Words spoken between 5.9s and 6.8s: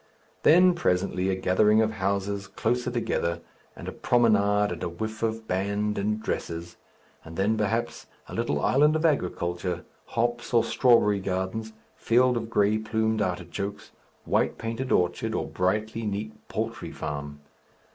and dresses,